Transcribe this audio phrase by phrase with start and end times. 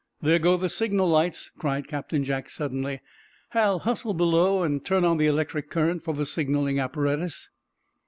[0.19, 3.01] "There go the signal lights," cried Captain Jack, suddenly.
[3.49, 7.51] "Hal, hustle below and turn on the electric current for the signaling apparatus."